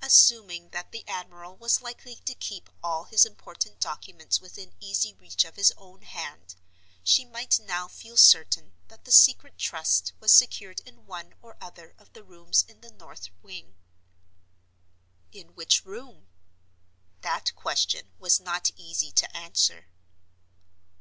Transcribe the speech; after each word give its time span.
Assuming 0.00 0.68
that 0.70 0.92
the 0.92 1.04
admiral 1.08 1.56
was 1.56 1.82
likely 1.82 2.14
to 2.14 2.36
keep 2.36 2.70
all 2.84 3.02
his 3.02 3.26
important 3.26 3.80
documents 3.80 4.40
within 4.40 4.72
easy 4.78 5.12
reach 5.14 5.44
of 5.44 5.56
his 5.56 5.72
own 5.76 6.02
hand, 6.02 6.54
she 7.02 7.24
might 7.24 7.58
now 7.58 7.88
feel 7.88 8.16
certain 8.16 8.74
that 8.86 9.04
the 9.04 9.10
Secret 9.10 9.58
Trust 9.58 10.12
was 10.20 10.30
secured 10.30 10.78
in 10.86 11.04
one 11.04 11.34
or 11.42 11.56
other 11.60 11.96
of 11.98 12.12
the 12.12 12.22
rooms 12.22 12.64
in 12.68 12.80
the 12.80 12.92
north 12.92 13.30
wing. 13.42 13.74
In 15.32 15.56
which 15.56 15.84
room? 15.84 16.28
That 17.22 17.52
question 17.56 18.12
was 18.20 18.38
not 18.38 18.70
easy 18.76 19.10
to 19.10 19.36
answer. 19.36 19.88